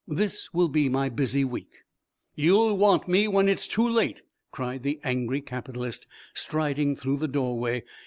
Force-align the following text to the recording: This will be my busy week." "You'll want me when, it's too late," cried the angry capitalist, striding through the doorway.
This 0.07 0.51
will 0.51 0.67
be 0.67 0.89
my 0.89 1.09
busy 1.09 1.45
week." 1.45 1.83
"You'll 2.33 2.75
want 2.75 3.07
me 3.07 3.27
when, 3.27 3.47
it's 3.47 3.67
too 3.67 3.87
late," 3.87 4.23
cried 4.51 4.81
the 4.81 4.99
angry 5.03 5.41
capitalist, 5.41 6.07
striding 6.33 6.95
through 6.95 7.17
the 7.17 7.27
doorway. 7.27 7.83